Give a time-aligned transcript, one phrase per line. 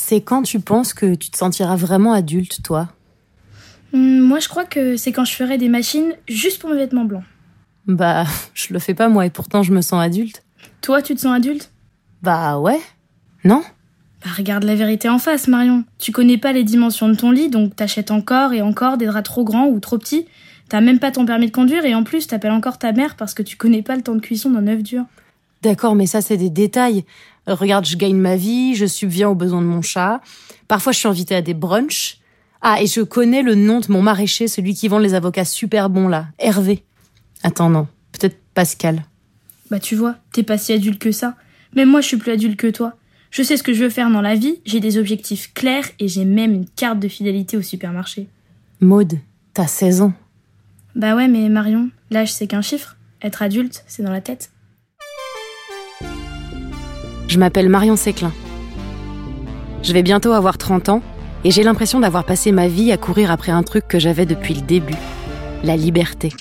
[0.00, 2.88] C'est quand tu penses que tu te sentiras vraiment adulte, toi
[3.92, 7.04] Hmm, Moi, je crois que c'est quand je ferai des machines juste pour mes vêtements
[7.04, 7.24] blancs.
[7.88, 8.24] Bah,
[8.54, 10.44] je le fais pas moi et pourtant je me sens adulte.
[10.82, 11.72] Toi, tu te sens adulte?
[12.22, 12.78] Bah ouais.
[13.44, 13.62] Non?
[14.24, 15.84] Bah, regarde la vérité en face, Marion.
[15.98, 19.24] Tu connais pas les dimensions de ton lit, donc t'achètes encore et encore des draps
[19.28, 20.26] trop grands ou trop petits.
[20.68, 23.34] T'as même pas ton permis de conduire et en plus t'appelles encore ta mère parce
[23.34, 25.04] que tu connais pas le temps de cuisson d'un œuf dur.
[25.62, 27.04] D'accord, mais ça c'est des détails.
[27.48, 30.20] Euh, Regarde, je gagne ma vie, je subviens aux besoins de mon chat.
[30.68, 32.18] Parfois je suis invitée à des brunchs.
[32.60, 35.90] Ah, et je connais le nom de mon maraîcher, celui qui vend les avocats super
[35.90, 36.26] bons là.
[36.38, 36.84] Hervé.
[37.42, 37.86] Attends, non.
[38.12, 39.04] Peut-être Pascal.
[39.70, 41.36] Bah tu vois, t'es pas si adulte que ça.
[41.76, 42.94] Même moi, je suis plus adulte que toi.
[43.30, 46.08] Je sais ce que je veux faire dans la vie, j'ai des objectifs clairs et
[46.08, 48.26] j'ai même une carte de fidélité au supermarché.
[48.80, 49.18] Maude,
[49.52, 50.12] t'as 16 ans.
[50.94, 52.96] Bah ouais, mais Marion, l'âge c'est qu'un chiffre.
[53.20, 54.50] Être adulte, c'est dans la tête.
[57.28, 58.32] Je m'appelle Marion Séclin.
[59.82, 61.02] Je vais bientôt avoir 30 ans
[61.44, 64.54] et j'ai l'impression d'avoir passé ma vie à courir après un truc que j'avais depuis
[64.54, 64.96] le début.
[65.62, 66.32] La liberté.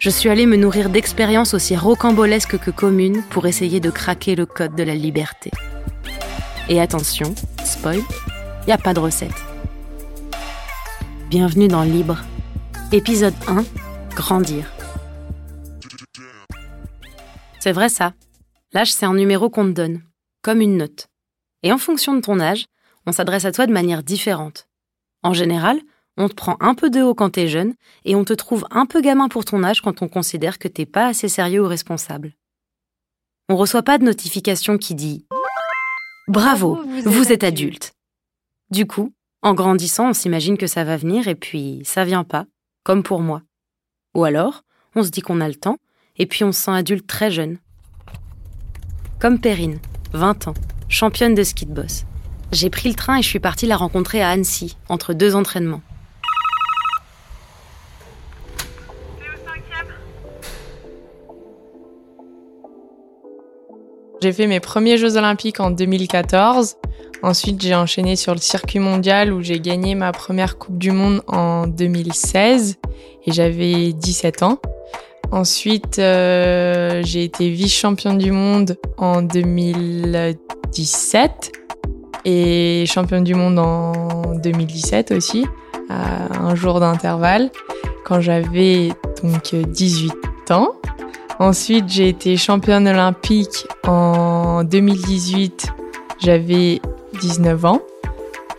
[0.00, 4.44] Je suis allée me nourrir d'expériences aussi rocambolesques que communes pour essayer de craquer le
[4.44, 5.52] code de la liberté.
[6.68, 7.32] Et attention,
[7.64, 8.00] spoil,
[8.66, 9.44] y a pas de recette.
[11.30, 12.24] Bienvenue dans Libre.
[12.90, 13.64] Épisode 1,
[14.16, 14.72] Grandir.
[17.60, 18.14] C'est vrai ça.
[18.72, 20.02] L'âge, c'est un numéro qu'on te donne,
[20.44, 21.08] comme une note.
[21.64, 22.66] Et en fonction de ton âge,
[23.06, 24.68] on s'adresse à toi de manière différente.
[25.22, 25.80] En général,
[26.18, 28.86] on te prend un peu de haut quand t'es jeune et on te trouve un
[28.86, 32.34] peu gamin pour ton âge quand on considère que t'es pas assez sérieux ou responsable.
[33.48, 35.26] On reçoit pas de notification qui dit
[36.28, 37.94] Bravo, vous, êtes adulte.
[38.70, 42.44] Du coup, en grandissant, on s'imagine que ça va venir et puis ça vient pas,
[42.84, 43.42] comme pour moi.
[44.14, 44.62] Ou alors,
[44.94, 45.78] on se dit qu'on a le temps
[46.16, 47.58] et puis on se sent adulte très jeune.
[49.18, 49.80] Comme Perrine,
[50.14, 50.54] 20 ans,
[50.88, 52.04] championne de ski de boss.
[52.52, 55.82] J'ai pris le train et je suis partie la rencontrer à Annecy, entre deux entraînements.
[64.22, 66.76] J'ai fait mes premiers Jeux Olympiques en 2014.
[67.22, 71.22] Ensuite, j'ai enchaîné sur le circuit mondial où j'ai gagné ma première Coupe du Monde
[71.26, 72.76] en 2016
[73.26, 74.60] et j'avais 17 ans.
[75.34, 81.50] Ensuite, euh, j'ai été vice-championne du monde en 2017
[82.24, 85.44] et championne du monde en 2017 aussi,
[85.90, 87.50] à un jour d'intervalle,
[88.04, 88.90] quand j'avais
[89.24, 90.74] donc 18 ans.
[91.40, 95.66] Ensuite, j'ai été championne olympique en 2018,
[96.20, 96.80] j'avais
[97.20, 97.80] 19 ans.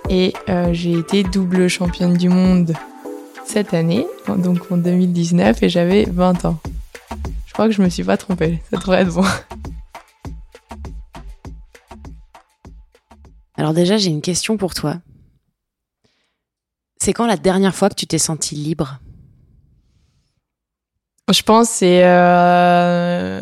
[0.09, 2.73] Et euh, j'ai été double championne du monde
[3.45, 6.57] cette année, donc en 2019, et j'avais 20 ans.
[7.55, 9.23] Je crois que je me suis pas trompée, ça devrait être bon.
[13.55, 14.97] Alors déjà, j'ai une question pour toi.
[16.97, 18.99] C'est quand la dernière fois que tu t'es sentie libre?
[21.31, 23.41] Je pense que c'est euh,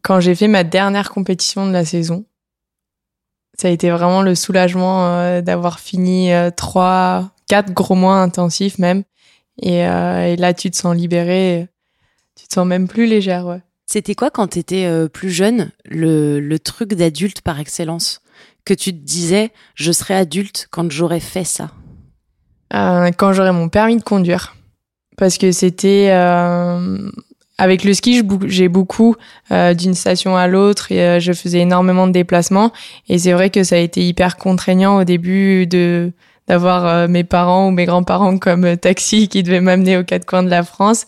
[0.00, 2.24] quand j'ai fait ma dernière compétition de la saison.
[3.58, 8.78] Ça a été vraiment le soulagement euh, d'avoir fini euh, trois, quatre gros mois intensifs
[8.78, 9.02] même.
[9.60, 11.68] Et, et, là, tu te sens libérée.
[12.36, 13.60] Tu te sens même plus légère, ouais.
[13.86, 18.20] C'était quoi quand t'étais euh, plus jeune, le, le truc d'adulte par excellence?
[18.64, 21.70] Que tu te disais, je serai adulte quand j'aurais fait ça?
[22.72, 24.56] Euh, Quand j'aurais mon permis de conduire.
[25.16, 27.10] Parce que c'était euh,
[27.58, 29.14] avec le ski, j'ai beaucoup
[29.52, 32.72] euh, d'une station à l'autre et je faisais énormément de déplacements.
[33.08, 36.12] Et c'est vrai que ça a été hyper contraignant au début de
[36.46, 40.50] d'avoir mes parents ou mes grands-parents comme taxi qui devaient m'amener aux quatre coins de
[40.50, 41.06] la France.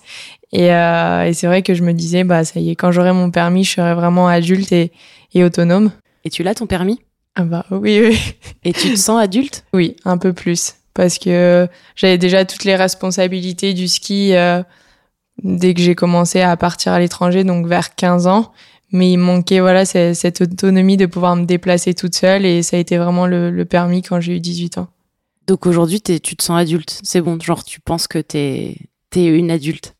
[0.52, 3.12] Et, euh, et c'est vrai que je me disais, bah ça y est, quand j'aurai
[3.12, 4.92] mon permis, je serai vraiment adulte et,
[5.34, 5.90] et autonome.
[6.24, 7.00] Et tu l'as ton permis?
[7.34, 8.18] Ah bah oui, oui.
[8.64, 9.64] Et tu te sens adulte?
[9.72, 10.76] Oui, un peu plus.
[10.94, 14.62] Parce que j'avais déjà toutes les responsabilités du ski euh,
[15.42, 18.52] dès que j'ai commencé à partir à l'étranger, donc vers 15 ans.
[18.92, 22.80] Mais il manquait voilà cette autonomie de pouvoir me déplacer toute seule et ça a
[22.80, 24.88] été vraiment le, le permis quand j'ai eu 18 ans.
[25.46, 27.00] Donc aujourd'hui, tu te sens adulte.
[27.02, 28.76] C'est bon, genre tu penses que t'es
[29.14, 29.95] es une adulte.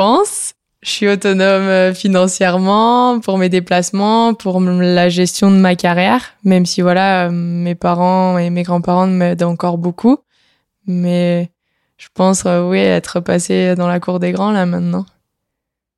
[0.00, 0.54] Je pense.
[0.80, 6.64] Je suis autonome euh, financièrement pour mes déplacements, pour la gestion de ma carrière, même
[6.64, 10.16] si voilà, euh, mes parents et mes grands-parents m'aident encore beaucoup.
[10.86, 11.50] Mais
[11.98, 15.04] je pense, euh, oui, être passé dans la cour des grands là maintenant.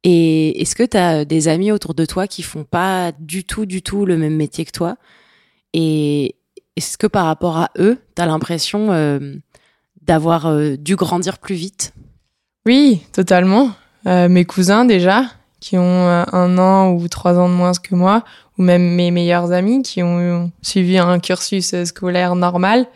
[0.02, 3.66] Et est-ce que tu as des amis autour de toi qui font pas du tout,
[3.66, 4.96] du tout le même métier que toi?
[5.74, 6.34] Et
[6.74, 9.36] est-ce que par rapport à eux, tu as l'impression euh,
[10.00, 11.94] d'avoir euh, dû grandir plus vite?
[12.66, 13.70] Oui, totalement.
[14.06, 15.24] Euh, mes cousins déjà,
[15.60, 18.24] qui ont un an ou trois ans de moins que moi,
[18.58, 22.86] ou même mes meilleurs amis qui ont suivi un cursus scolaire normal,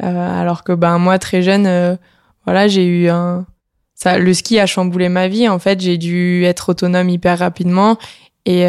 [0.00, 1.98] alors que ben moi très jeune,
[2.46, 3.44] voilà, j'ai eu un
[3.94, 5.48] ça, le ski a chamboulé ma vie.
[5.48, 7.98] En fait, j'ai dû être autonome hyper rapidement
[8.46, 8.64] et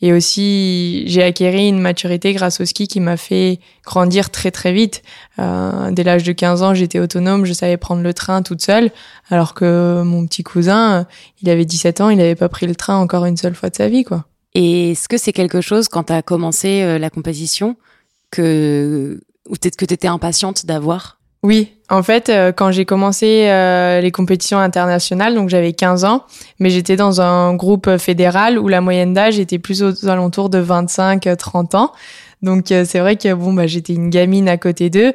[0.00, 4.72] et aussi, j'ai acquéri une maturité grâce au ski qui m'a fait grandir très très
[4.72, 5.02] vite.
[5.40, 8.92] Euh, dès l'âge de 15 ans, j'étais autonome, je savais prendre le train toute seule,
[9.28, 11.06] alors que mon petit cousin,
[11.42, 13.76] il avait 17 ans, il n'avait pas pris le train encore une seule fois de
[13.76, 14.26] sa vie, quoi.
[14.54, 17.76] Et est-ce que c'est quelque chose, quand tu as commencé euh, la compétition,
[18.30, 23.46] que, ou peut-être que tu étais impatiente d'avoir oui, en fait, euh, quand j'ai commencé
[23.48, 26.24] euh, les compétitions internationales, donc j'avais 15 ans,
[26.58, 30.60] mais j'étais dans un groupe fédéral où la moyenne d'âge était plus aux alentours de
[30.60, 31.92] 25-30 ans.
[32.42, 35.12] Donc euh, c'est vrai que bon bah j'étais une gamine à côté d'eux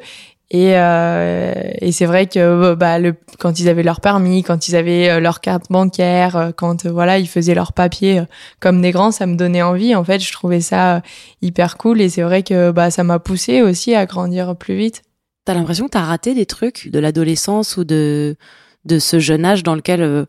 [0.50, 5.18] et, et c'est vrai que bah le, quand ils avaient leur permis, quand ils avaient
[5.18, 8.22] leur carte bancaire, quand voilà ils faisaient leurs papiers
[8.60, 9.96] comme des grands, ça me donnait envie.
[9.96, 11.02] En fait, je trouvais ça
[11.42, 15.02] hyper cool et c'est vrai que bah ça m'a poussé aussi à grandir plus vite.
[15.44, 18.36] T'as l'impression que t'as raté des trucs de l'adolescence ou de
[18.84, 20.26] de ce jeune âge dans lequel euh,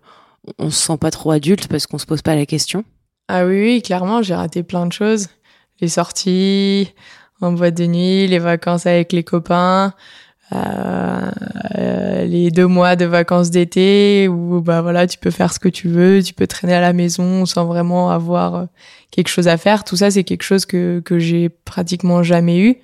[0.59, 2.85] on se sent pas trop adulte parce qu'on se pose pas la question?
[3.27, 5.27] Ah oui, oui, clairement, j'ai raté plein de choses.
[5.81, 6.93] Les sorties
[7.41, 9.93] en boîte de nuit, les vacances avec les copains,
[10.53, 11.31] euh,
[11.77, 15.67] euh, les deux mois de vacances d'été où bah voilà, tu peux faire ce que
[15.69, 18.65] tu veux, tu peux traîner à la maison sans vraiment avoir euh,
[19.11, 19.83] quelque chose à faire.
[19.83, 22.77] Tout ça, c'est quelque chose que que j'ai pratiquement jamais eu,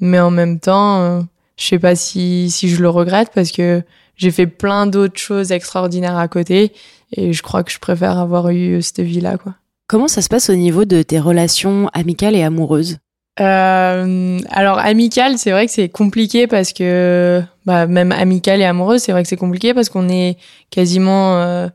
[0.00, 1.26] mais en même temps
[1.58, 3.82] je sais pas si, si je le regrette parce que
[4.16, 6.72] j'ai fait plein d'autres choses extraordinaires à côté
[7.12, 9.54] et je crois que je préfère avoir eu cette vie-là, quoi.
[9.88, 12.98] Comment ça se passe au niveau de tes relations amicales et amoureuses?
[13.38, 19.02] Euh, alors amicales, c'est vrai que c'est compliqué parce que bah, même amicales et amoureuses,
[19.02, 20.38] c'est vrai que c'est compliqué parce qu'on est
[20.70, 21.68] quasiment euh,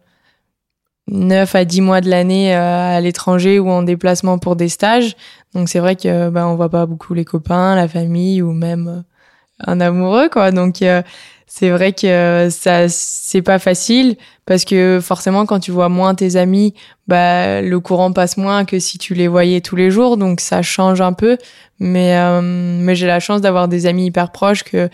[1.08, 5.16] 9 à 10 mois de l'année euh, à l'étranger ou en déplacement pour des stages.
[5.54, 8.88] Donc c'est vrai que bah, on voit pas beaucoup les copains, la famille ou même
[8.88, 9.02] euh,
[9.66, 10.52] un amoureux quoi.
[10.52, 11.02] Donc euh,
[11.48, 14.16] c'est vrai que ça c'est pas facile
[14.46, 16.74] parce que forcément quand tu vois moins tes amis
[17.08, 20.18] bah le courant passe moins que si tu les voyais tous les jours.
[20.18, 21.38] Donc ça change un peu.
[21.80, 24.90] Mais euh, mais j'ai la chance d'avoir des amis hyper proches que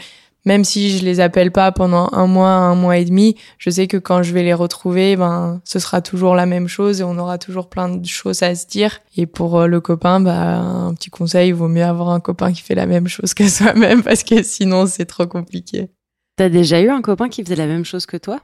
[0.47, 3.87] même si je les appelle pas pendant un mois, un mois et demi, je sais
[3.87, 7.17] que quand je vais les retrouver, ben, ce sera toujours la même chose et on
[7.17, 8.99] aura toujours plein de choses à se dire.
[9.17, 12.53] Et pour euh, le copain, bah, un petit conseil, il vaut mieux avoir un copain
[12.53, 15.89] qui fait la même chose que soi-même parce que sinon c'est trop compliqué.
[16.37, 18.39] T'as déjà eu un copain qui faisait la même chose que toi?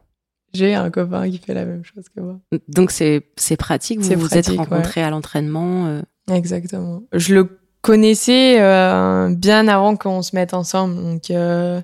[0.53, 2.37] J'ai un copain qui fait la même chose que moi.
[2.67, 4.01] Donc c'est c'est pratique.
[4.01, 5.87] Vous vous êtes rencontrés à l'entraînement.
[5.87, 6.01] Euh...
[6.29, 7.03] Exactement.
[7.13, 10.95] Je le connaissais euh, bien avant qu'on se mette ensemble.
[10.95, 11.81] Donc, euh,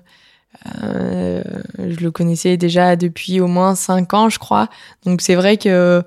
[0.82, 1.42] euh,
[1.78, 4.68] je le connaissais déjà depuis au moins cinq ans, je crois.
[5.04, 6.02] Donc, c'est vrai que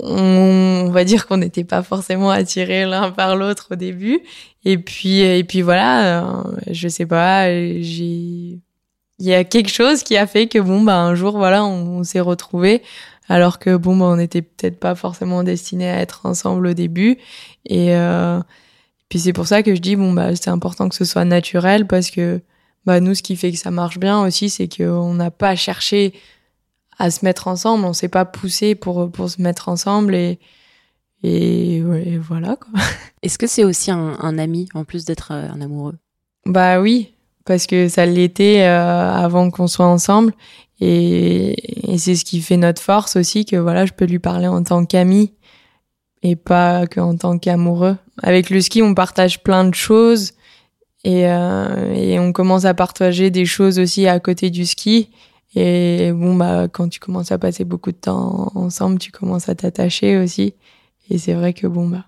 [0.00, 4.20] on, va dire qu'on n'était pas forcément attirés l'un par l'autre au début.
[4.64, 8.60] Et puis, et puis voilà, euh, je sais pas, j'ai,
[9.20, 11.98] il y a quelque chose qui a fait que bon, bah un jour, voilà, on,
[11.98, 12.82] on s'est retrouvés
[13.28, 17.18] alors que bon bah on n'était peut-être pas forcément destinés à être ensemble au début.
[17.66, 18.40] Et euh,
[19.08, 21.86] puis c'est pour ça que je dis bon bah c'est important que ce soit naturel
[21.86, 22.40] parce que
[22.86, 26.14] bah nous ce qui fait que ça marche bien aussi c'est qu'on n'a pas cherché
[26.98, 27.84] à se mettre ensemble.
[27.84, 30.38] On s'est pas poussé pour pour se mettre ensemble et
[31.22, 31.82] et,
[32.18, 32.80] voilà quoi.
[33.22, 35.98] Est-ce que c'est aussi un, un, ami en plus d'être euh, un amoureux?
[36.46, 37.12] Bah oui,
[37.44, 40.32] parce que ça l'était euh, avant qu'on soit ensemble
[40.80, 44.46] et, et c'est ce qui fait notre force aussi, que voilà, je peux lui parler
[44.46, 45.32] en tant qu'ami
[46.22, 47.96] et pas qu'en tant qu'amoureux.
[48.22, 50.32] Avec le ski, on partage plein de choses
[51.04, 55.10] et, euh, et on commence à partager des choses aussi à côté du ski.
[55.54, 59.54] Et bon, bah, quand tu commences à passer beaucoup de temps ensemble, tu commences à
[59.54, 60.54] t'attacher aussi.
[61.10, 62.04] Et c'est vrai que bon, bah,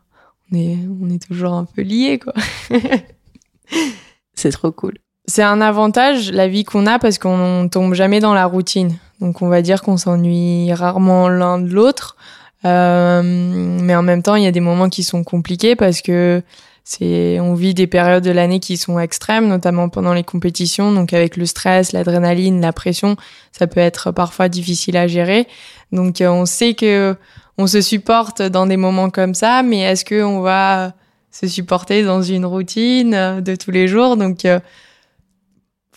[0.53, 2.35] on est, on est toujours un peu liés, quoi.
[4.35, 4.95] c'est trop cool
[5.27, 8.97] c'est un avantage la vie qu'on a parce qu'on tombe jamais dans la routine.
[9.21, 12.17] Donc on va dire qu'on s'ennuie rarement l'un de l'autre.
[12.65, 16.43] Euh, mais en même temps, il y a des moments qui sont compliqués parce que
[16.85, 20.93] c'est on vit des périodes de l'année qui sont extrêmes, notamment pendant les compétitions.
[20.93, 23.17] Donc avec le stress, l'adrénaline, la pression,
[23.53, 25.47] ça peut être parfois difficile à gérer.
[25.93, 27.15] Donc euh, on sait que
[27.59, 30.95] on se supporte dans des moments comme ça, mais est-ce que on va
[31.31, 34.17] se supporter dans une routine de tous les jours?
[34.17, 34.61] Donc euh,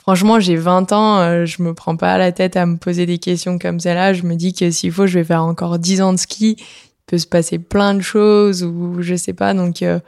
[0.03, 3.17] franchement, j'ai 20 ans, euh, je me prends pas la tête à me poser des
[3.17, 4.13] questions comme celle-là.
[4.13, 6.57] Je me dis que s'il faut, je vais faire encore 10 ans de ski.
[6.59, 9.53] Il peut se passer plein de choses ou je sais pas.
[9.53, 9.99] Donc, euh,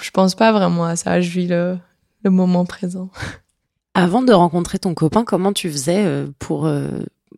[0.00, 1.20] je, pense pas vraiment à ça.
[1.22, 1.78] Je vis le,
[2.24, 3.08] moment présent.
[3.94, 6.70] Avant de rencontrer ton copain, comment tu faisais euh, pour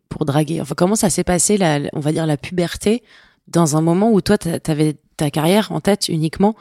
[0.09, 0.61] pour draguer?
[0.61, 3.01] Enfin, comment ça s'est passé, la, on va dire la puberté
[3.47, 6.55] dans un moment où toi, tu avais ta carrière en tête uniquement?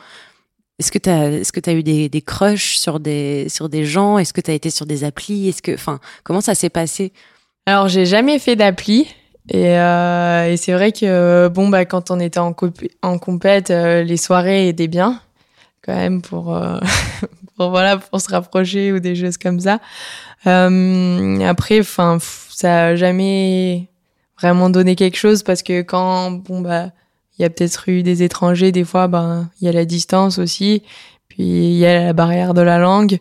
[0.83, 3.47] Est-ce que tu as, eu des, crushs sur des,
[3.85, 4.19] gens?
[4.19, 5.49] Est-ce que tu as été sur des applis?
[5.49, 7.13] Est-ce que, enfin, comment ça s'est passé?
[7.67, 9.07] Alors, j'ai jamais fait d'appli.
[9.49, 12.53] Et, euh, c'est vrai que bah quand on était en,
[13.03, 15.21] en compète, euh, les soirées étaient bien
[15.85, 16.81] quand même pour, euh,
[17.59, 19.79] voilà se rapprocher ou des choses comme ça.
[20.45, 21.83] Après,
[22.51, 23.89] ça a jamais
[24.41, 26.91] vraiment donné quelque chose parce que quand bon bah
[27.43, 30.39] il y a peut-être eu des étrangers des fois, ben il y a la distance
[30.39, 30.85] aussi,
[31.29, 33.19] puis il y a la barrière de la langue.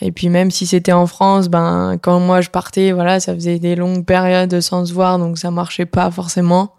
[0.00, 3.58] Et puis même si c'était en France, ben quand moi je partais, voilà, ça faisait
[3.58, 6.74] des longues périodes sans se voir, donc ça marchait pas forcément.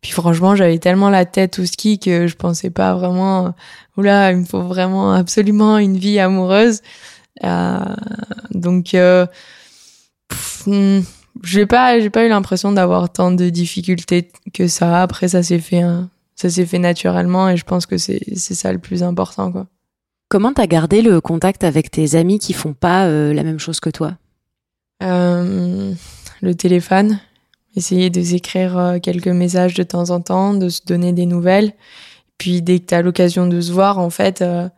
[0.00, 3.54] Puis franchement, j'avais tellement la tête au ski que je pensais pas vraiment,
[3.98, 6.80] oula, il me faut vraiment absolument une vie amoureuse.
[7.44, 7.78] Euh,
[8.52, 9.26] donc, euh,
[10.64, 11.00] hmm,
[11.42, 15.02] j'ai pas, j'ai pas eu l'impression d'avoir tant de difficultés que ça.
[15.02, 18.54] Après, ça s'est fait, hein, ça s'est fait naturellement et je pense que c'est, c'est
[18.54, 19.66] ça le plus important, quoi.
[20.28, 23.80] Comment t'as gardé le contact avec tes amis qui font pas euh, la même chose
[23.80, 24.16] que toi?
[25.02, 25.92] Euh,
[26.40, 27.18] Le téléphone.
[27.74, 31.72] Essayer de s'écrire euh, quelques messages de temps en temps, de se donner des nouvelles.
[32.38, 34.68] Puis dès que t'as l'occasion de se voir, en fait, euh,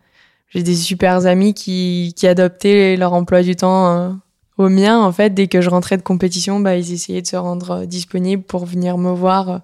[0.49, 4.19] j'ai des super amis qui, qui adoptaient leur emploi du temps
[4.59, 5.01] au mien.
[5.01, 8.43] En fait, dès que je rentrais de compétition, bah, ils essayaient de se rendre disponibles
[8.43, 9.63] pour venir me voir,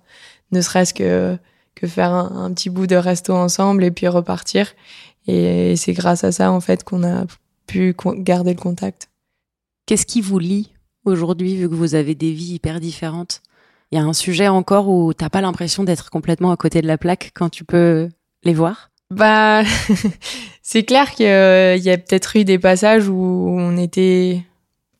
[0.52, 1.36] ne serait-ce que,
[1.74, 4.72] que faire un, un petit bout de resto ensemble et puis repartir.
[5.26, 7.24] Et c'est grâce à ça, en fait, qu'on a
[7.66, 9.10] pu garder le contact.
[9.86, 10.72] Qu'est-ce qui vous lie
[11.04, 13.42] aujourd'hui, vu que vous avez des vies hyper différentes?
[13.90, 16.86] Il y a un sujet encore où t'as pas l'impression d'être complètement à côté de
[16.86, 18.08] la plaque quand tu peux
[18.44, 18.90] les voir?
[19.10, 19.62] Bah,
[20.62, 23.14] c'est clair qu'il y a peut-être eu des passages où
[23.48, 24.42] on était...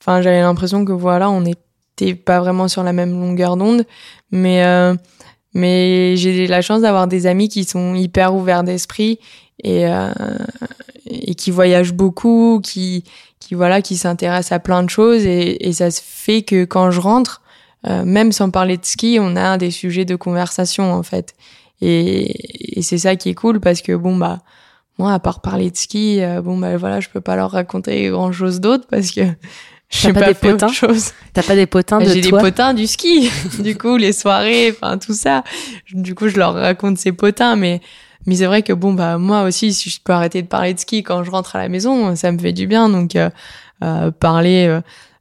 [0.00, 3.84] Enfin, j'avais l'impression que voilà, on n'était pas vraiment sur la même longueur d'onde,
[4.30, 4.64] mais...
[4.64, 4.94] Euh,
[5.54, 9.18] mais j'ai la chance d'avoir des amis qui sont hyper ouverts d'esprit
[9.64, 10.12] et, euh,
[11.06, 13.04] et qui voyagent beaucoup, qui,
[13.40, 16.90] qui voilà, qui s'intéressent à plein de choses et, et, ça se fait que quand
[16.90, 17.42] je rentre,
[17.86, 21.34] euh, même sans parler de ski, on a des sujets de conversation en fait.
[21.80, 24.40] Et, et c'est ça qui est cool parce que bon bah
[24.98, 28.08] moi à part parler de ski, euh, bon bah voilà, je peux pas leur raconter
[28.10, 29.22] grand chose d'autre parce que
[29.90, 31.12] j'ai pas, pas, des potins chose.
[31.32, 33.30] T'as pas des potins de J'ai des potins du ski.
[33.60, 35.44] du coup, les soirées, enfin tout ça.
[35.92, 37.80] Du coup, je leur raconte ces potins, mais
[38.26, 40.78] mais c'est vrai que bon bah moi aussi, si je peux arrêter de parler de
[40.78, 42.90] ski quand je rentre à la maison, ça me fait du bien.
[42.90, 43.30] Donc euh,
[43.84, 44.80] euh, parler, euh,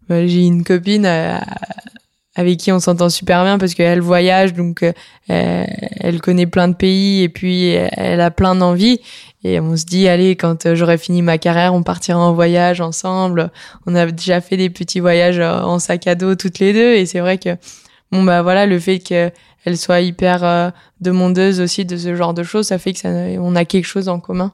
[0.09, 1.38] bah, j'ai une copine euh,
[2.36, 4.86] avec qui on s'entend super bien parce qu'elle voyage, donc
[5.27, 9.01] elle connaît plein de pays et puis elle a plein d'envies.
[9.44, 13.51] Et on se dit, allez, quand j'aurai fini ma carrière, on partira en voyage ensemble.
[13.86, 16.96] On a déjà fait des petits voyages en sac à dos toutes les deux.
[16.96, 17.56] Et c'est vrai que,
[18.12, 19.32] bon, bah voilà, le fait que
[19.67, 20.70] elle soit hyper euh,
[21.01, 24.08] demandeuse aussi de ce genre de choses, ça fait que ça, on a quelque chose
[24.08, 24.53] en commun.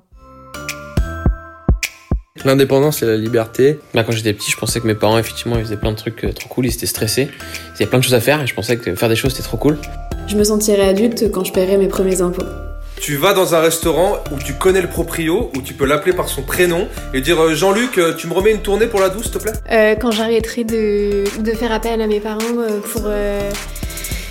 [2.44, 3.78] L'indépendance et la liberté.
[3.94, 6.24] Là, quand j'étais petit, je pensais que mes parents, effectivement, ils faisaient plein de trucs
[6.24, 7.30] euh, trop cool, ils étaient stressés.
[7.70, 9.48] Ils avaient plein de choses à faire et je pensais que faire des choses, c'était
[9.48, 9.78] trop cool.
[10.26, 12.73] Je me sentirais adulte quand je paierais mes premiers impôts.
[13.04, 16.30] Tu vas dans un restaurant où tu connais le proprio, où tu peux l'appeler par
[16.30, 19.34] son prénom et dire euh, Jean-Luc, tu me remets une tournée pour la douce, s'il
[19.34, 19.52] te plaît?
[19.74, 22.40] Euh, Quand j'arrêterai de, faire appel à mes parents
[22.94, 23.02] pour.
[23.08, 23.52] Euh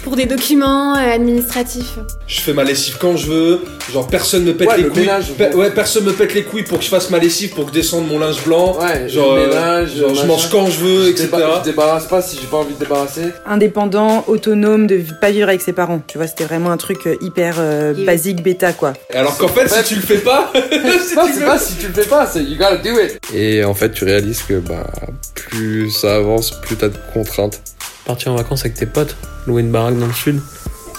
[0.03, 1.99] pour des documents euh, administratifs.
[2.27, 3.61] Je fais ma lessive quand je veux,
[3.93, 5.01] genre personne me pète ouais, les le couilles.
[5.03, 7.65] Ménage, Pe ouais, personne me pète les couilles pour que je fasse ma lessive, pour
[7.65, 8.79] que je descende mon linge blanc.
[8.81, 11.29] Ouais, genre, le ménage, genre je mange quand je veux, je etc.
[11.33, 13.31] Déba je débarrasse pas si j'ai pas envie de débarrasser.
[13.47, 16.03] Indépendant, autonome, de pas vivre avec ses parents.
[16.07, 18.07] Tu vois, c'était vraiment un truc hyper euh, yeah.
[18.07, 18.95] basique, bêta, quoi.
[19.13, 20.53] Et alors qu'en fait, si tu le fais pas,
[21.07, 23.21] si non, c'est pas si tu le fais pas, c'est you gotta do it.
[23.35, 24.87] Et en fait, tu réalises que bah
[25.35, 27.61] plus ça avance, plus t'as de contraintes.
[28.05, 30.41] Partir en vacances avec tes potes, louer une baraque dans le sud.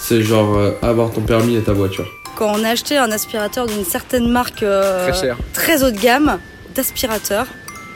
[0.00, 2.06] C'est genre euh, avoir ton permis et ta voiture.
[2.36, 5.36] Quand on a acheté un aspirateur d'une certaine marque euh, très, cher.
[5.52, 6.38] très haut de gamme
[6.74, 7.46] d'aspirateur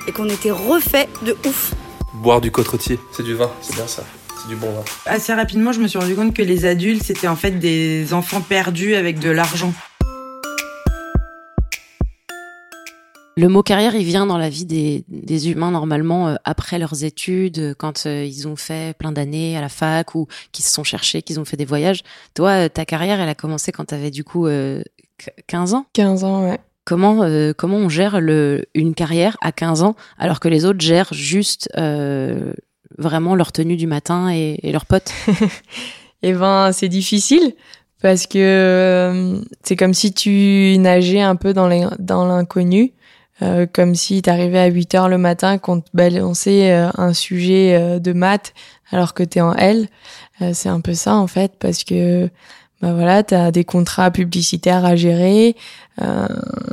[0.06, 1.74] et qu'on était refait de ouf.
[2.14, 4.04] Boire du côte-rôtier, c'est du vin, c'est bien ça.
[4.40, 4.84] C'est du bon vin.
[5.06, 8.40] Assez rapidement, je me suis rendu compte que les adultes, c'était en fait des enfants
[8.40, 9.72] perdus avec de l'argent.
[13.38, 17.04] Le mot carrière, il vient dans la vie des, des humains normalement euh, après leurs
[17.04, 20.82] études, quand euh, ils ont fait plein d'années à la fac ou qu'ils se sont
[20.82, 22.02] cherchés, qu'ils ont fait des voyages.
[22.34, 24.48] Toi, euh, ta carrière, elle a commencé quand tu avais du coup
[25.46, 25.86] 15 ans?
[25.92, 26.58] 15 ans, ouais.
[26.84, 31.12] Comment, comment on gère le, une carrière à 15 ans alors que les autres gèrent
[31.12, 31.70] juste
[32.98, 35.12] vraiment leur tenue du matin et, et leurs potes?
[36.24, 37.54] Eh ben, c'est difficile
[38.02, 42.92] parce que c'est comme si tu nageais un peu dans l'inconnu.
[43.42, 47.76] Euh, comme si t'arrivais à 8 heures le matin qu'on te balançait euh, un sujet
[47.76, 48.52] euh, de maths
[48.90, 49.86] alors que t'es en L.
[50.54, 52.28] c'est un peu ça en fait parce que
[52.80, 55.56] bah voilà, t'as des contrats publicitaires à gérer.
[56.00, 56.28] Euh,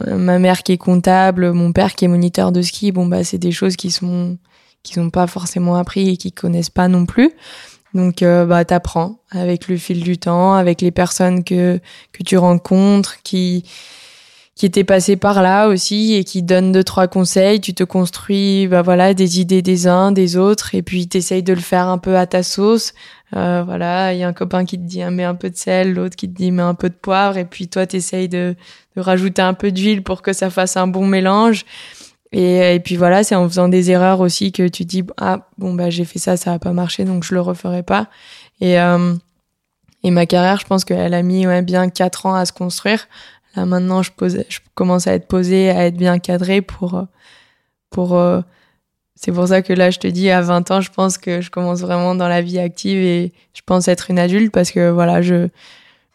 [0.08, 3.40] ma mère qui est comptable, mon père qui est moniteur de ski, bon bah c'est
[3.40, 4.38] des choses qui sont
[4.84, 7.32] qui n'ont pas forcément appris et qui connaissent pas non plus.
[7.96, 11.80] Donc euh, bah t'apprends avec le fil du temps, avec les personnes que
[12.12, 13.64] que tu rencontres, qui
[14.56, 17.60] qui étaient passées par là aussi et qui donnent deux trois conseils.
[17.60, 21.54] Tu te construis bah voilà des idées des uns des autres et puis t'essayes de
[21.54, 22.94] le faire un peu à ta sauce.
[23.36, 25.94] Euh, voilà, il y a un copain qui te dit mets un peu de sel,
[25.94, 28.56] l'autre qui te dit mets un peu de poivre et puis toi t'essayes de
[28.96, 31.66] de rajouter un peu d'huile pour que ça fasse un bon mélange.
[32.32, 35.74] Et, et puis voilà, c'est en faisant des erreurs aussi que tu dis ah bon
[35.74, 38.08] bah j'ai fait ça, ça a pas marché donc je le referai pas.
[38.62, 39.16] Et euh,
[40.04, 43.08] et ma carrière, je pense qu'elle a mis ouais, bien quatre ans à se construire.
[43.56, 44.12] Maintenant, je
[44.74, 47.06] commence à être posée, à être bien cadrée pour
[47.90, 48.18] pour.
[48.18, 48.42] Euh,
[49.16, 51.50] c'est pour ça que là, je te dis à 20 ans, je pense que je
[51.50, 55.22] commence vraiment dans la vie active et je pense être une adulte parce que voilà,
[55.22, 55.48] je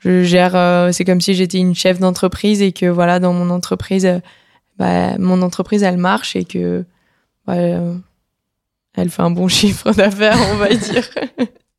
[0.01, 0.55] je gère.
[0.55, 4.21] Euh, c'est comme si j'étais une chef d'entreprise et que voilà, dans mon entreprise
[4.81, 6.87] bah, mon entreprise, elle marche et que
[7.51, 7.95] euh,
[8.97, 11.09] elle fait un bon chiffre d'affaires, on va dire.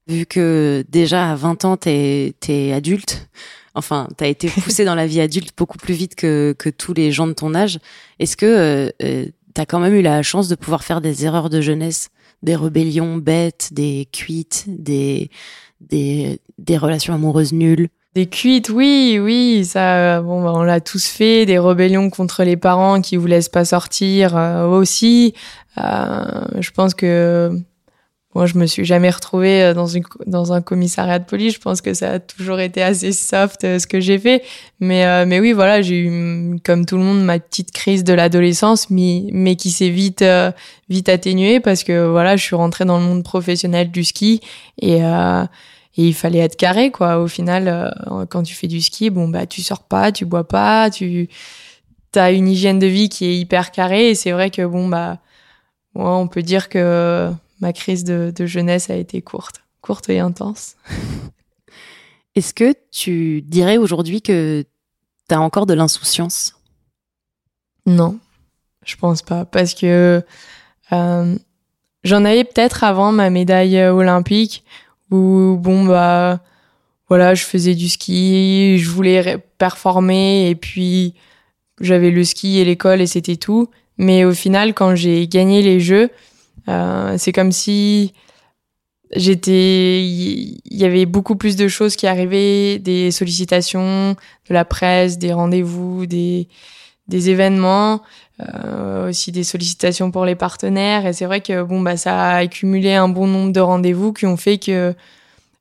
[0.07, 3.27] Vu que déjà à 20 ans, t'es es adulte,
[3.75, 7.11] enfin, t'as été poussé dans la vie adulte beaucoup plus vite que, que tous les
[7.11, 7.79] gens de ton âge,
[8.19, 11.49] est-ce que euh, euh, t'as quand même eu la chance de pouvoir faire des erreurs
[11.49, 12.09] de jeunesse,
[12.43, 15.29] des rébellions bêtes, des cuites, des,
[15.79, 17.89] des, des relations amoureuses nulles?
[18.13, 21.45] Des cuites, oui, oui, ça, bon, bah, on l'a tous fait.
[21.45, 25.33] Des rébellions contre les parents qui vous laissent pas sortir euh, aussi.
[25.77, 27.57] Euh, je pense que
[28.33, 31.55] moi, je me suis jamais retrouvée euh, dans une dans un commissariat de police.
[31.55, 34.43] Je pense que ça a toujours été assez soft ce que j'ai fait.
[34.79, 38.89] Mais mais oui, voilà, j'ai eu comme tout le monde ma petite crise de l'adolescence,
[38.89, 40.23] mais mais qui s'est vite
[40.89, 44.41] vite atténuée parce que voilà, je suis rentrée dans le monde professionnel du ski
[44.81, 45.01] et
[45.97, 49.27] et il fallait être carré quoi au final euh, quand tu fais du ski bon
[49.27, 51.27] bah tu sors pas tu bois pas tu
[52.15, 55.19] as une hygiène de vie qui est hyper carrée et c'est vrai que bon bah
[55.93, 57.29] moi on peut dire que
[57.61, 60.75] ma crise de, de jeunesse a été courte courte et intense
[62.35, 64.65] est-ce que tu dirais aujourd'hui que
[65.29, 66.55] tu as encore de l'insouciance?
[67.85, 68.19] Non
[68.85, 70.23] je pense pas parce que
[70.91, 71.35] euh,
[72.03, 74.63] j'en avais peut-être avant ma médaille olympique
[75.11, 76.41] où bon bah
[77.11, 81.13] voilà, je faisais du ski, je voulais performer et puis
[81.81, 83.69] j'avais le ski et l'école et c'était tout.
[83.97, 86.09] Mais au final, quand j'ai gagné les jeux,
[86.67, 88.13] euh, c'est comme si
[89.15, 94.15] j'étais, il y avait beaucoup plus de choses qui arrivaient, des sollicitations
[94.49, 96.47] de la presse, des rendez-vous, des
[97.11, 98.01] des événements,
[98.39, 101.05] euh, aussi des sollicitations pour les partenaires.
[101.05, 104.25] Et c'est vrai que bon bah ça a accumulé un bon nombre de rendez-vous qui
[104.25, 104.95] ont fait que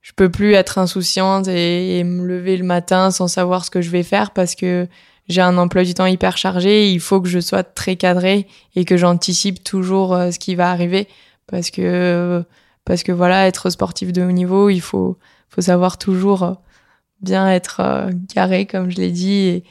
[0.00, 3.90] je peux plus être insouciante et, me lever le matin sans savoir ce que je
[3.90, 4.88] vais faire parce que
[5.30, 6.90] j'ai un emploi du temps hyper chargé.
[6.90, 10.70] il faut que je sois très cadré et que j'anticipe toujours euh, ce qui va
[10.70, 11.08] arriver
[11.46, 12.44] parce que
[12.84, 15.16] parce que voilà, être sportif de haut niveau, il faut
[15.48, 16.54] faut savoir toujours euh,
[17.20, 19.62] bien être carré comme je l'ai dit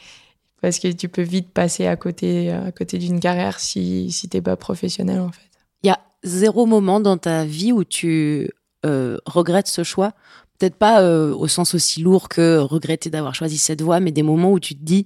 [0.61, 4.41] parce que tu peux vite passer à côté, à côté d'une carrière si, si t'es
[4.41, 5.49] pas professionnel, en fait.
[5.83, 8.49] Il y a zéro moment dans ta vie où tu
[8.85, 10.13] euh, regrettes ce choix.
[10.57, 14.23] Peut-être pas euh, au sens aussi lourd que regretter d'avoir choisi cette voie, mais des
[14.23, 15.05] moments où tu te dis,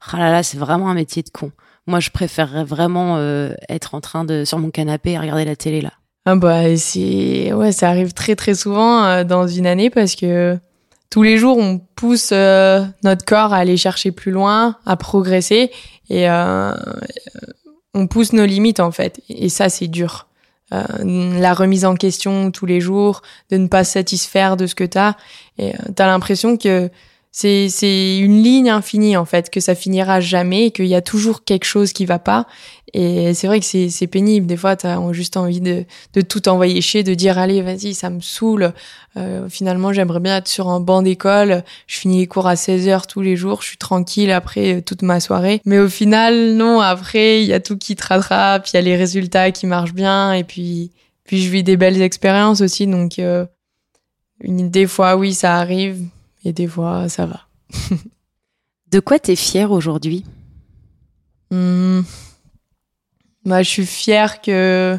[0.00, 1.52] ah là là, c'est vraiment un métier de con.
[1.86, 5.56] Moi, je préférerais vraiment euh, être en train de sur mon canapé et regarder la
[5.56, 5.92] télé là.
[6.26, 10.58] Ah bah c'est ouais, ça arrive très très souvent euh, dans une année parce que
[11.10, 15.72] tous les jours, on pousse euh, notre corps à aller chercher plus loin, à progresser,
[16.08, 16.72] et euh,
[17.94, 19.20] on pousse nos limites en fait.
[19.28, 20.28] Et ça, c'est dur.
[20.72, 20.84] Euh,
[21.40, 25.14] la remise en question tous les jours, de ne pas satisfaire de ce que t'as,
[25.58, 26.88] et t'as l'impression que
[27.32, 31.44] c'est c'est une ligne infinie en fait, que ça finira jamais, qu'il y a toujours
[31.44, 32.46] quelque chose qui va pas,
[32.92, 34.46] et c'est vrai que c'est, c'est pénible.
[34.46, 37.94] Des fois, tu as juste envie de, de tout envoyer chier, de dire allez, vas-y,
[37.94, 38.72] ça me saoule.
[39.16, 41.62] Euh, finalement, j'aimerais bien être sur un banc d'école.
[41.86, 43.62] Je finis les cours à 16 heures tous les jours.
[43.62, 45.60] Je suis tranquille après euh, toute ma soirée.
[45.64, 48.68] Mais au final, non, après, il y a tout qui te rattrape.
[48.68, 50.32] Il y a les résultats qui marchent bien.
[50.32, 50.90] Et puis,
[51.24, 52.86] puis je vis des belles expériences aussi.
[52.88, 53.46] Donc, euh,
[54.40, 56.02] une, des fois, oui, ça arrive.
[56.44, 57.46] Et des fois, ça va.
[58.90, 60.24] de quoi t'es fière aujourd'hui
[61.50, 62.00] mmh.
[63.44, 64.98] Je suis fière que.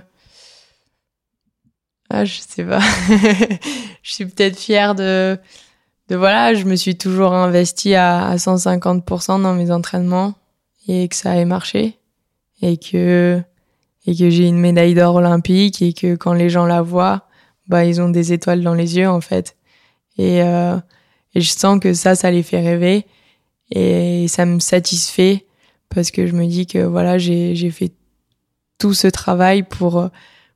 [2.10, 2.80] Ah, je sais pas.
[4.04, 5.38] je suis peut-être fière de.
[6.10, 10.34] De voilà, je me suis toujours investie à, à 150% dans mes entraînements
[10.88, 11.99] et que ça ait marché
[12.62, 13.41] et que
[14.06, 17.27] et que j'ai une médaille d'or olympique et que quand les gens la voient,
[17.67, 19.56] bah ils ont des étoiles dans les yeux en fait.
[20.17, 20.77] Et euh,
[21.36, 23.06] et je sens que ça, ça les fait rêver
[23.72, 25.46] et ça me satisfait
[25.89, 27.91] parce que je me dis que voilà, j'ai fait
[28.78, 30.10] tout ce travail pour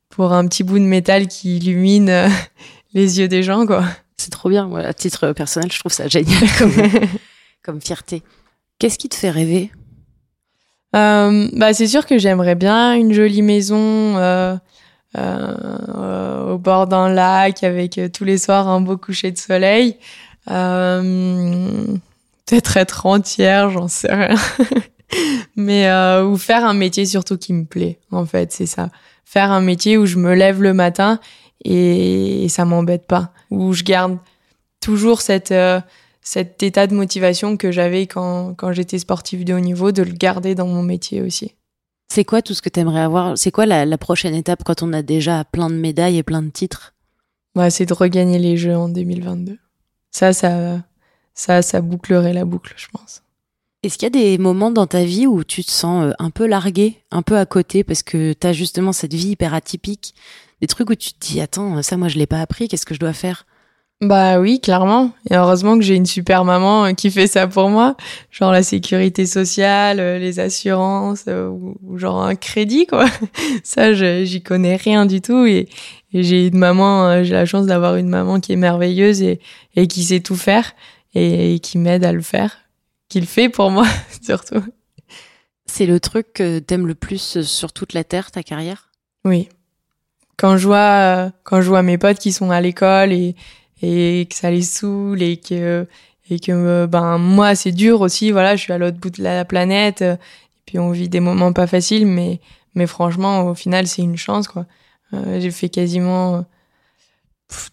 [0.09, 2.29] pour un petit bout de métal qui illumine
[2.93, 3.83] les yeux des gens quoi.
[4.17, 4.73] C'est trop bien.
[4.75, 6.73] À titre personnel, je trouve ça génial comme
[7.63, 8.23] comme fierté.
[8.79, 9.71] Qu'est-ce qui te fait rêver?
[10.95, 14.55] Euh, bah c'est sûr que j'aimerais bien une jolie maison euh,
[15.17, 19.97] euh, au bord d'un lac avec tous les soirs un beau coucher de soleil.
[20.49, 21.85] Euh,
[22.45, 24.35] peut-être être entière, j'en sais rien.
[25.55, 27.99] Mais euh, ou faire un métier surtout qui me plaît.
[28.11, 28.89] En fait, c'est ça.
[29.23, 31.19] Faire un métier où je me lève le matin
[31.63, 33.31] et, et ça m'embête pas.
[33.49, 34.17] Où je garde
[34.81, 35.53] toujours cette
[36.25, 40.11] cet état de motivation que j'avais quand, quand j'étais sportive de haut niveau, de le
[40.11, 41.53] garder dans mon métier aussi.
[42.11, 43.37] C'est quoi tout ce que tu aimerais avoir?
[43.37, 46.41] C'est quoi la, la, prochaine étape quand on a déjà plein de médailles et plein
[46.41, 46.95] de titres?
[47.55, 49.57] Ouais, C'est de regagner les Jeux en 2022.
[50.15, 50.81] Ça, ça,
[51.33, 53.21] ça, ça bouclerait la boucle, je pense.
[53.83, 56.29] Est-ce qu'il y a des moments dans ta vie où tu te sens euh, un
[56.29, 60.15] peu largué, un peu à côté, parce que tu as justement cette vie hyper atypique?
[60.61, 62.95] Des trucs où tu te dis, attends, ça, moi, je l'ai pas appris, qu'est-ce que
[62.95, 63.45] je dois faire?
[64.01, 65.11] Bah oui, clairement.
[65.29, 67.95] Et heureusement que j'ai une super maman euh, qui fait ça pour moi,
[68.29, 73.05] genre la sécurité sociale, euh, les assurances euh, ou, genre un crédit quoi.
[73.63, 75.69] Ça, j'y connais rien du tout et,
[76.13, 79.41] j'ai une maman, j'ai la chance d'avoir une maman qui est merveilleuse et,
[79.75, 80.71] et qui sait tout faire
[81.13, 82.55] et, qui m'aide à le faire,
[83.09, 83.85] qui le fait pour moi
[84.21, 84.63] surtout.
[85.65, 88.91] C'est le truc que t'aimes le plus sur toute la terre, ta carrière?
[89.25, 89.49] Oui.
[90.37, 93.35] Quand je vois, quand je vois mes potes qui sont à l'école et
[93.85, 95.87] et que ça les saoule et que
[96.29, 99.45] et que ben moi c'est dur aussi voilà je suis à l'autre bout de la
[99.45, 100.17] planète et
[100.65, 102.39] puis on vit des moments pas faciles mais
[102.73, 104.65] mais franchement au final c'est une chance quoi.
[105.13, 106.45] Euh, j'ai fait quasiment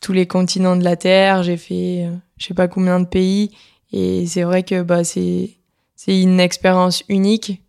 [0.01, 3.51] tous les continents de la terre j'ai fait euh, je sais pas combien de pays
[3.93, 5.51] et c'est vrai que bah c'est
[5.97, 7.63] c'est une expérience unique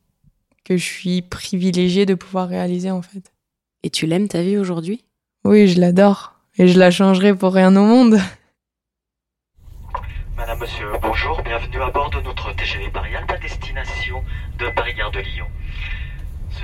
[0.66, 3.32] que je suis privilégiée de pouvoir réaliser en fait.
[3.84, 5.04] Et tu l'aimes ta vie aujourd'hui?
[5.44, 8.20] Oui je l'adore et je la changerai pour rien au monde.
[10.38, 14.24] Madame, monsieur, bonjour, bienvenue à bord de notre TGV Paris Alta destination
[14.60, 15.46] de Paris-Gare de Lyon.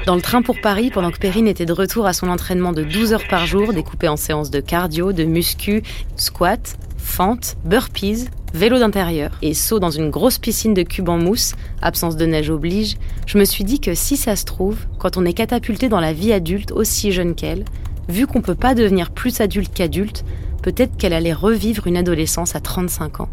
[0.05, 2.83] Dans le train pour Paris, pendant que Perrine était de retour à son entraînement de
[2.83, 5.81] 12 heures par jour, découpé en séances de cardio, de muscu,
[6.15, 11.55] squat, fente, burpees, vélo d'intérieur et saut dans une grosse piscine de cubes en mousse,
[11.81, 15.25] absence de neige oblige, je me suis dit que si ça se trouve, quand on
[15.25, 17.65] est catapulté dans la vie adulte aussi jeune qu'elle,
[18.09, 20.25] vu qu'on peut pas devenir plus adulte qu'adulte,
[20.63, 23.29] peut-être qu'elle allait revivre une adolescence à 35 ans.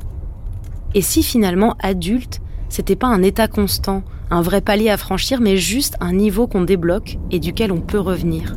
[0.94, 5.56] Et si finalement adulte, c'était pas un état constant, un vrai palier à franchir, mais
[5.56, 8.54] juste un niveau qu'on débloque et duquel on peut revenir?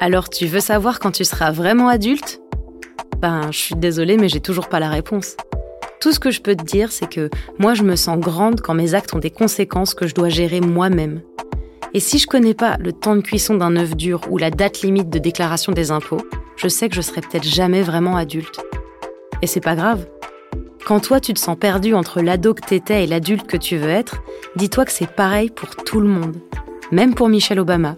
[0.00, 2.40] Alors tu veux savoir quand tu seras vraiment adulte?
[3.18, 5.36] Ben, je suis désolée, mais j'ai toujours pas la réponse.
[6.00, 8.74] Tout ce que je peux te dire, c'est que moi, je me sens grande quand
[8.74, 11.22] mes actes ont des conséquences que je dois gérer moi-même.
[11.92, 14.82] Et si je connais pas le temps de cuisson d'un œuf dur ou la date
[14.82, 16.20] limite de déclaration des impôts,
[16.56, 18.60] je sais que je serai peut-être jamais vraiment adulte.
[19.42, 20.06] Et c'est pas grave.
[20.86, 23.90] Quand toi tu te sens perdu entre l'ado que t'étais et l'adulte que tu veux
[23.90, 24.22] être,
[24.56, 26.36] dis-toi que c'est pareil pour tout le monde.
[26.92, 27.96] Même pour Michelle Obama.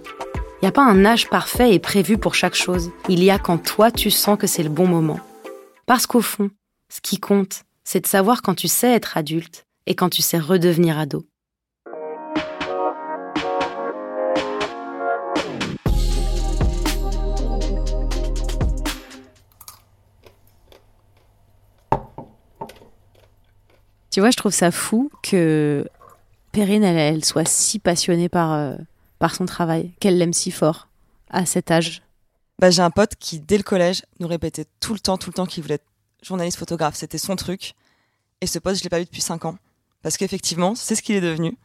[0.63, 2.91] Il a pas un âge parfait et prévu pour chaque chose.
[3.09, 5.21] Il y a quand toi tu sens que c'est le bon moment.
[5.87, 6.51] Parce qu'au fond,
[6.89, 10.39] ce qui compte, c'est de savoir quand tu sais être adulte et quand tu sais
[10.39, 11.27] redevenir ado.
[24.13, 25.85] Tu vois, je trouve ça fou que
[26.53, 28.77] Perrine, elle, soit si passionnée par, euh,
[29.19, 30.87] par son travail, qu'elle l'aime si fort
[31.29, 32.03] à cet âge.
[32.61, 35.35] Bah, j'ai un pote qui, dès le collège, nous répétait tout le temps, tout le
[35.35, 35.90] temps qu'il voulait être
[36.23, 36.95] journaliste photographe.
[36.97, 37.75] C'était son truc.
[38.41, 39.59] Et ce poste, je l'ai pas vu depuis 5 ans.
[40.03, 41.57] Parce qu'effectivement, c'est ce qu'il est devenu.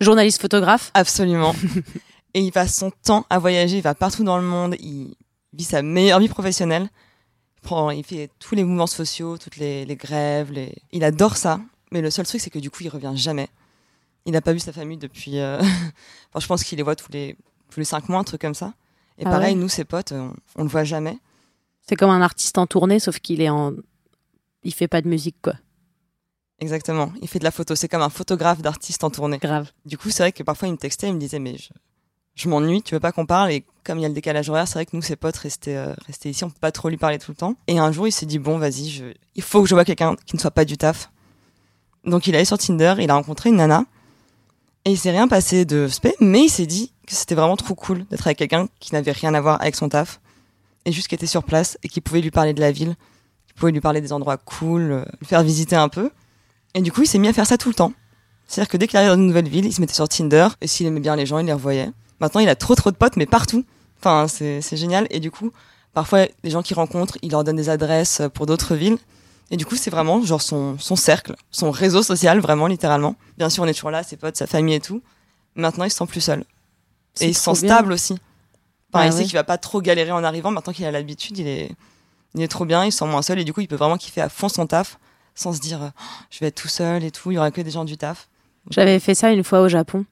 [0.00, 1.54] Journaliste photographe Absolument.
[2.34, 5.14] et il passe son temps à voyager, il va partout dans le monde, il
[5.52, 6.88] vit sa meilleure vie professionnelle.
[7.58, 10.50] Il, prend, il fait tous les mouvements sociaux, toutes les, les grèves.
[10.52, 10.74] Les...
[10.92, 11.60] Il adore ça.
[11.92, 13.48] Mais le seul truc, c'est que du coup, il revient jamais.
[14.26, 15.38] Il n'a pas vu sa famille depuis.
[15.38, 15.58] Euh...
[16.32, 17.36] enfin, je pense qu'il les voit tous les,
[17.70, 18.74] tous les 5 mois, un truc comme ça.
[19.18, 21.18] Et Ah pareil, ouais nous, ses potes, on, on le voit jamais.
[21.86, 23.72] C'est comme un artiste en tournée, sauf qu'il est en.
[24.64, 25.54] Il fait pas de musique, quoi.
[26.60, 27.12] Exactement.
[27.20, 27.74] Il fait de la photo.
[27.74, 29.38] C'est comme un photographe d'artiste en tournée.
[29.38, 29.70] Grave.
[29.84, 31.68] Du coup, c'est vrai que parfois, il me textait, il me disait, mais je,
[32.34, 33.52] je m'ennuie, tu veux pas qu'on parle?
[33.52, 35.76] Et comme il y a le décalage horaire, c'est vrai que nous, ses potes, restaient,
[35.76, 37.56] euh, restaient ici, on peut pas trop lui parler tout le temps.
[37.66, 39.04] Et un jour, il s'est dit, bon, vas-y, je...
[39.34, 41.10] il faut que je vois quelqu'un qui ne soit pas du taf.
[42.04, 43.84] Donc, il est allé sur Tinder, il a rencontré une nana.
[44.86, 47.74] Et il s'est rien passé de spé, mais il s'est dit que c'était vraiment trop
[47.74, 50.20] cool d'être avec quelqu'un qui n'avait rien à voir avec son taf.
[50.84, 52.96] et juste qui était sur place et qui pouvait lui parler de la ville,
[53.54, 56.10] qui pouvait lui parler des endroits cool, euh, lui faire visiter un peu.
[56.74, 57.92] Et du coup, il s'est mis à faire ça tout le temps.
[58.48, 60.66] C'est-à-dire que dès qu'il arrivait dans une nouvelle ville, il se mettait sur Tinder et
[60.66, 61.90] s'il aimait bien les gens, il les revoyait.
[62.20, 63.64] Maintenant, il a trop trop de potes, mais partout.
[64.00, 65.06] Enfin, c'est génial.
[65.10, 65.50] Et du coup,
[65.94, 68.98] parfois, les gens qu'il rencontre, il leur donne des adresses pour d'autres villes.
[69.50, 73.14] Et du coup, c'est vraiment genre son, son cercle, son réseau social, vraiment, littéralement.
[73.38, 75.02] Bien sûr, on est toujours là, ses potes, sa famille et tout.
[75.54, 76.44] Maintenant, il se sent plus seul.
[77.20, 77.74] Et il se sent bien.
[77.74, 78.14] stable aussi.
[78.92, 79.24] Enfin, Ah il sait ouais.
[79.24, 80.50] qu'il va pas trop galérer en arrivant.
[80.50, 81.70] Maintenant qu'il a l'habitude, il est,
[82.34, 83.38] il est trop bien, il se sent moins seul.
[83.38, 84.98] Et du coup, il peut vraiment kiffer à fond son taf
[85.34, 87.30] sans se dire, Oh, je vais être tout seul et tout.
[87.30, 88.28] Il y aura que des gens du taf.
[88.70, 90.04] J'avais fait ça une fois au Japon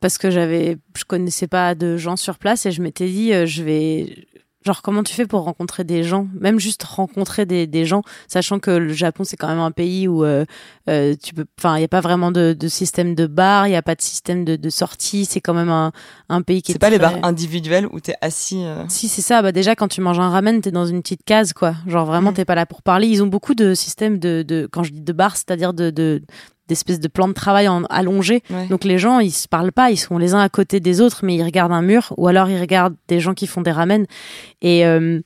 [0.00, 3.46] parce que j'avais, je connaissais pas de gens sur place et je m'étais dit, euh,
[3.46, 4.26] je vais,
[4.64, 8.58] genre comment tu fais pour rencontrer des gens, même juste rencontrer des, des gens, sachant
[8.58, 10.44] que le Japon c'est quand même un pays où euh,
[10.88, 13.72] euh, tu peux, enfin il y a pas vraiment de, de système de bar, il
[13.72, 15.92] y a pas de système de, de sortie, c'est quand même un,
[16.28, 18.64] un pays qui est C'est pas les bars individuels où t'es assis.
[18.64, 19.42] euh, Si, c'est ça.
[19.42, 21.74] Bah, déjà, quand tu manges un ramen, t'es dans une petite case, quoi.
[21.86, 22.34] Genre, vraiment, Mm.
[22.34, 23.06] t'es pas là pour parler.
[23.08, 26.22] Ils ont beaucoup de systèmes de, de quand je dis de bar, c'est-à-dire de, de,
[26.68, 28.42] d'espèces de plans de travail en, allongés.
[28.50, 28.66] Ouais.
[28.68, 29.90] Donc, les gens, ils se parlent pas.
[29.90, 32.48] Ils sont les uns à côté des autres, mais ils regardent un mur ou alors
[32.48, 34.06] ils regardent des gens qui font des ramen.
[34.62, 35.20] Et, euh,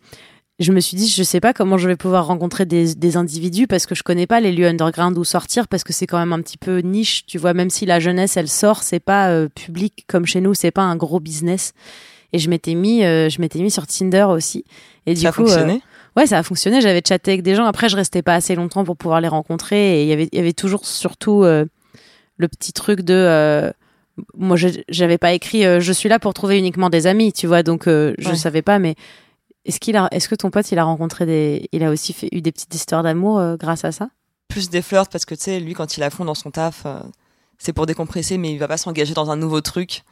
[0.58, 3.68] je me suis dit, je sais pas comment je vais pouvoir rencontrer des, des individus
[3.68, 6.32] parce que je connais pas les lieux underground où sortir parce que c'est quand même
[6.32, 7.54] un petit peu niche, tu vois.
[7.54, 10.82] Même si la jeunesse, elle sort, c'est pas euh, public comme chez nous, c'est pas
[10.82, 11.74] un gros business.
[12.32, 14.64] Et je m'étais mis, euh, je m'étais mis sur Tinder aussi.
[15.06, 15.80] Et du Ça a coup, euh, fonctionné?
[16.18, 16.80] Ouais, ça a fonctionné.
[16.82, 17.64] J'avais chatté avec des gens.
[17.64, 20.00] Après, je restais pas assez longtemps pour pouvoir les rencontrer.
[20.00, 21.64] Et il y avait, il y avait toujours surtout euh,
[22.36, 23.14] le petit truc de.
[23.14, 23.72] euh,
[24.36, 24.56] moi,
[24.90, 25.64] j'avais pas écrit.
[25.64, 27.62] euh, je suis là pour trouver uniquement des amis, tu vois.
[27.62, 28.34] Donc, je Ouais.
[28.36, 28.78] savais pas.
[28.78, 28.96] Mais
[29.64, 32.28] est-ce qu'il a, est-ce que ton pote, il a rencontré des, il a aussi fait,
[32.32, 34.10] eu des petites histoires d'amour grâce à ça?
[34.48, 36.84] Plus des flirts parce que tu sais, lui, quand il a fond dans son taf,
[37.58, 40.02] c'est pour décompresser, mais il va pas s'engager dans un nouveau truc.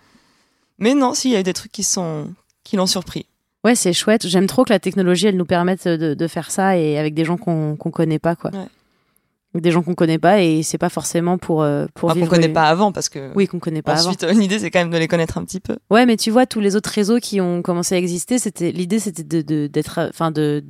[0.79, 3.27] Mais non, si, il y a eu des trucs qui sont, qui l'ont surpris.
[3.67, 4.27] Ouais, c'est chouette.
[4.29, 7.25] J'aime trop que la technologie, elle nous permette de, de faire ça et avec des
[7.25, 8.53] gens qu'on qu'on connaît pas, quoi.
[8.53, 9.61] Ouais.
[9.61, 12.49] Des gens qu'on connaît pas et c'est pas forcément pour euh, pour Enfin, qu'on connaît
[12.49, 13.33] pas avant parce que.
[13.35, 14.11] Oui, qu'on connaît pas avant.
[14.11, 15.77] Ensuite, l'idée, c'est quand même de les connaître un petit peu.
[15.91, 19.01] Ouais, mais tu vois, tous les autres réseaux qui ont commencé à exister, c'était l'idée,
[19.01, 20.63] c'était de d'être, enfin de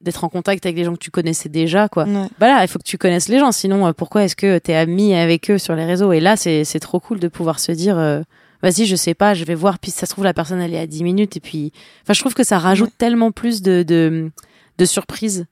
[0.00, 2.04] d'être en contact avec des gens que tu connaissais déjà, quoi.
[2.04, 2.26] Ouais.
[2.38, 5.14] Voilà, il faut que tu connaisses les gens, sinon euh, pourquoi est-ce que t'es ami
[5.14, 6.12] avec eux sur les réseaux?
[6.12, 8.22] Et là, c'est c'est trop cool de pouvoir se dire, euh,
[8.62, 10.78] vas-y, je sais pas, je vais voir, puis ça se trouve la personne elle est
[10.78, 14.30] à 10 minutes et puis, enfin, je trouve que ça rajoute tellement plus de de,
[14.78, 15.46] de surprises,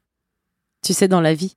[0.85, 1.55] tu sais, dans la vie.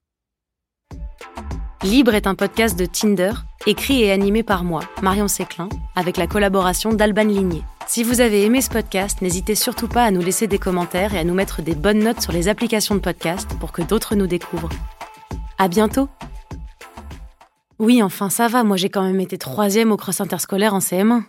[1.84, 3.32] Libre est un podcast de Tinder,
[3.66, 7.64] écrit et animé par moi, Marion Séclin, avec la collaboration d'Alban Ligné.
[7.88, 11.18] Si vous avez aimé ce podcast, n'hésitez surtout pas à nous laisser des commentaires et
[11.18, 14.28] à nous mettre des bonnes notes sur les applications de podcast pour que d'autres nous
[14.28, 14.70] découvrent.
[15.58, 16.08] À bientôt!
[17.80, 21.24] Oui, enfin ça va, moi j'ai quand même été troisième au cross interscolaire en CM1.